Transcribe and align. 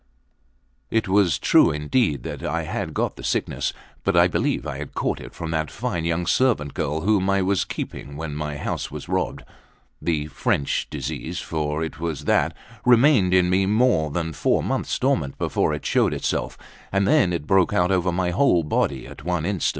LIX 0.89 0.97
IT 0.97 1.07
was 1.09 1.37
true 1.37 1.69
indeed 1.69 2.23
that 2.23 2.41
I 2.41 2.63
had 2.63 2.95
got 2.95 3.17
the 3.17 3.23
sickness; 3.23 3.71
but 4.03 4.17
I 4.17 4.25
believe 4.27 4.65
I 4.65 4.83
caught 4.85 5.19
it 5.19 5.35
from 5.35 5.51
that 5.51 5.69
fine 5.69 6.05
young 6.05 6.25
servant 6.25 6.73
girl 6.73 7.01
whom 7.01 7.29
I 7.29 7.43
was 7.43 7.65
keeping 7.65 8.15
when 8.17 8.33
my 8.33 8.57
house 8.57 8.89
was 8.89 9.07
robbed. 9.07 9.43
The 10.01 10.25
French 10.25 10.87
disease, 10.89 11.39
for 11.39 11.83
it 11.83 11.99
was 11.99 12.25
that, 12.25 12.57
remained 12.83 13.35
in 13.35 13.47
me 13.47 13.67
more 13.67 14.09
than 14.09 14.33
four 14.33 14.63
months 14.63 14.97
dormant 14.97 15.37
before 15.37 15.71
it 15.71 15.85
showed 15.85 16.15
itself, 16.15 16.57
and 16.91 17.07
then 17.07 17.31
it 17.31 17.45
broke 17.45 17.71
out 17.71 17.91
over 17.91 18.11
my 18.11 18.31
whole 18.31 18.63
body 18.63 19.05
at 19.05 19.23
one 19.23 19.45
instant. 19.45 19.69